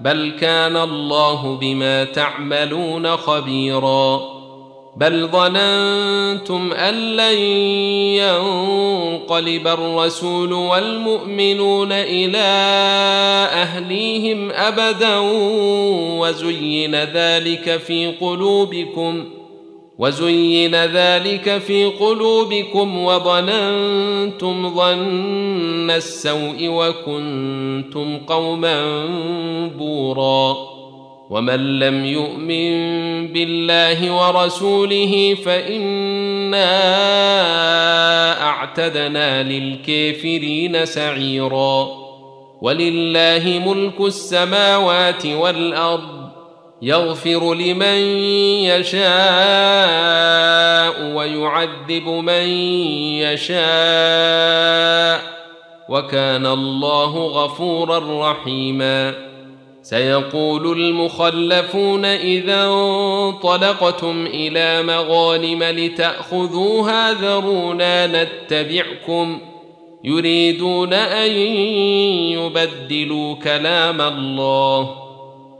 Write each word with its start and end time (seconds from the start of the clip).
بل 0.00 0.32
كان 0.40 0.76
الله 0.76 1.56
بما 1.62 2.04
تعملون 2.04 3.16
خبيرا 3.16 4.34
بل 4.96 5.28
ظننتم 5.28 6.72
ان 6.72 6.94
لن 6.94 7.38
ينقلب 7.38 9.68
الرسول 9.68 10.52
والمؤمنون 10.52 11.92
الى 11.92 12.42
اهليهم 13.62 14.50
ابدا 14.52 15.18
وزين 16.20 16.94
ذلك 16.96 17.80
في 17.86 18.12
قلوبكم 18.20 19.24
وزين 19.98 20.74
ذلك 20.74 21.58
في 21.58 21.84
قلوبكم 21.86 22.98
وظننتم 22.98 24.74
ظن 24.74 25.90
السوء 25.90 26.56
وكنتم 26.68 28.18
قوما 28.18 28.96
بورا 29.78 30.56
ومن 31.30 31.78
لم 31.78 32.04
يؤمن 32.04 32.76
بالله 33.32 34.28
ورسوله 34.40 35.36
فانا 35.44 36.82
اعتدنا 38.48 39.42
للكافرين 39.42 40.86
سعيرا 40.86 41.88
ولله 42.62 43.62
ملك 43.66 44.00
السماوات 44.00 45.26
والارض 45.26 46.13
يغفر 46.86 47.54
لمن 47.54 47.96
يشاء 48.66 50.94
ويعذب 51.14 52.08
من 52.08 52.48
يشاء 54.28 55.34
وكان 55.88 56.46
الله 56.46 57.18
غفورا 57.44 58.30
رحيما 58.32 59.14
سيقول 59.82 60.72
المخلفون 60.80 62.04
اذا 62.04 62.64
انطلقتم 62.64 64.26
الى 64.26 64.82
مغانم 64.82 65.62
لتاخذوها 65.62 67.12
ذرونا 67.12 68.06
نتبعكم 68.24 69.38
يريدون 70.04 70.94
ان 70.94 71.30
يبدلوا 72.30 73.34
كلام 73.34 74.00
الله 74.00 75.03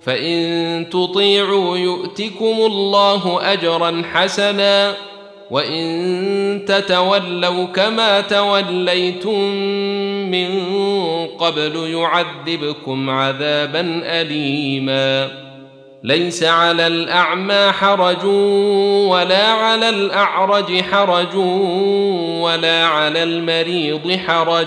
فان 0.00 0.86
تطيعوا 0.90 1.76
يؤتكم 1.78 2.54
الله 2.66 3.52
اجرا 3.52 4.02
حسنا 4.14 4.94
وان 5.50 6.64
تتولوا 6.68 7.64
كما 7.64 8.20
توليتم 8.20 9.40
من 10.30 10.50
قبل 11.26 11.76
يعذبكم 11.76 13.10
عذابا 13.10 13.80
اليما 14.20 15.28
ليس 16.02 16.42
على 16.42 16.86
الاعمى 16.86 17.72
حرج 17.72 18.24
ولا 19.08 19.46
على 19.46 19.88
الاعرج 19.88 20.80
حرج 20.80 21.36
ولا 22.42 22.84
على 22.86 23.22
المريض 23.22 24.16
حرج 24.26 24.66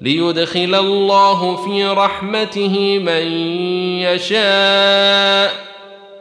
ليدخل 0.00 0.74
الله 0.74 1.56
في 1.66 1.84
رحمته 1.84 2.98
من 2.98 3.32
يشاء 4.02 5.50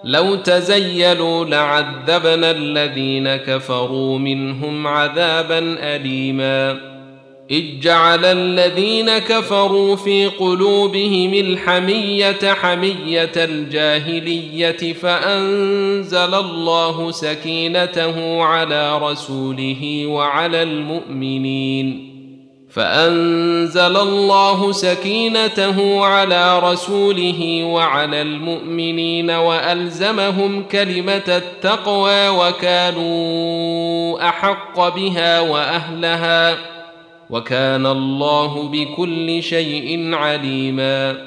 لو 0.03 0.35
تزيلوا 0.35 1.45
لعذبنا 1.45 2.51
الذين 2.51 3.35
كفروا 3.35 4.17
منهم 4.19 4.87
عذابا 4.87 5.59
اليما 5.95 6.77
اذ 7.51 7.63
جعل 7.81 8.25
الذين 8.25 9.17
كفروا 9.17 9.95
في 9.95 10.25
قلوبهم 10.27 11.33
الحميه 11.33 12.37
حميه 12.53 13.31
الجاهليه 13.37 14.93
فانزل 14.93 16.35
الله 16.35 17.11
سكينته 17.11 18.43
على 18.43 18.97
رسوله 18.97 20.03
وعلى 20.07 20.63
المؤمنين 20.63 22.16
فانزل 22.77 23.97
الله 23.97 24.71
سكينته 24.71 26.05
على 26.05 26.59
رسوله 26.59 27.63
وعلى 27.63 28.21
المؤمنين 28.21 29.31
والزمهم 29.31 30.63
كلمه 30.71 31.23
التقوى 31.27 32.29
وكانوا 32.29 34.29
احق 34.29 34.95
بها 34.95 35.39
واهلها 35.41 36.57
وكان 37.29 37.85
الله 37.85 38.69
بكل 38.73 39.43
شيء 39.43 40.15
عليما 40.15 41.17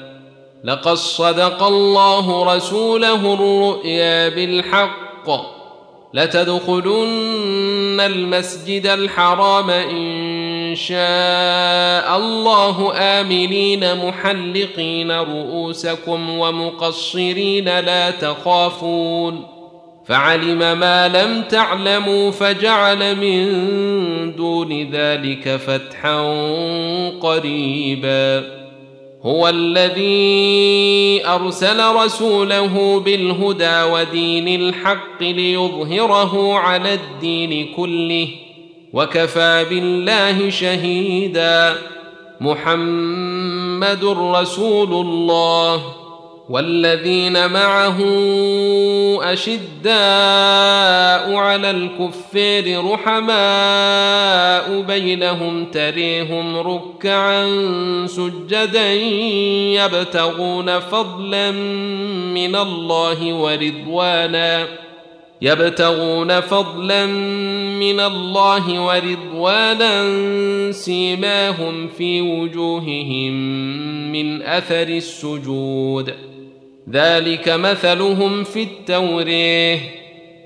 لقد 0.63 0.93
صدق 0.93 1.63
الله 1.63 2.55
رسوله 2.55 3.33
الرؤيا 3.33 4.29
بالحق 4.29 5.51
لتدخلن 6.13 7.99
المسجد 7.99 8.85
الحرام 8.87 9.69
ان 9.69 10.21
شاء 10.75 12.17
الله 12.17 12.91
آمنين 12.95 13.97
محلقين 14.07 15.11
رؤوسكم 15.11 16.29
ومقصرين 16.39 17.65
لا 17.79 18.11
تخافون 18.11 19.43
فعلم 20.05 20.57
ما 20.79 21.07
لم 21.07 21.41
تعلموا 21.41 22.31
فجعل 22.31 23.15
من 23.15 23.55
دون 24.35 24.91
ذلك 24.91 25.55
فتحا 25.55 26.19
قريبا 27.21 28.61
هو 29.23 29.49
الذي 29.49 31.21
ارسل 31.27 31.95
رسوله 31.95 32.99
بالهدى 33.05 33.83
ودين 33.83 34.47
الحق 34.61 35.21
ليظهره 35.21 36.57
على 36.57 36.93
الدين 36.93 37.73
كله 37.77 38.27
وكفى 38.93 39.65
بالله 39.69 40.49
شهيدا 40.49 41.75
محمد 42.41 44.05
رسول 44.35 44.93
الله 44.93 45.95
والذين 46.49 47.49
معه 47.53 47.97
اشداء 49.33 49.91
على 51.35 51.71
الكفار 51.71 52.91
رحماء 52.91 54.81
بينهم 54.81 55.65
تريهم 55.65 56.57
ركعا 56.57 57.45
سجدا 58.05 58.93
يبتغون 59.73 60.79
فضلا 60.79 61.51
من 62.33 62.55
الله 62.55 63.33
ورضوانا 63.33 64.65
يبتغون 65.41 66.39
فضلا 66.39 67.05
من 67.79 67.99
الله 67.99 68.81
ورضوانا 68.83 70.11
سيماهم 70.71 71.87
في 71.97 72.21
وجوههم 72.21 73.31
من 74.11 74.41
اثر 74.41 74.87
السجود 74.87 76.13
ذلك 76.93 77.49
مثلهم 77.49 78.43
في 78.43 78.63
التوريه 78.63 80.00